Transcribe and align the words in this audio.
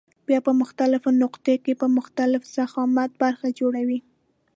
بیا 0.27 0.39
په 0.47 0.51
مختلفو 0.61 1.09
نقطو 1.23 1.53
کې 1.63 1.73
په 1.81 1.87
مختلف 1.97 2.41
ضخامت 2.55 3.11
برخه 3.23 3.47
جوړوي. 3.59 3.99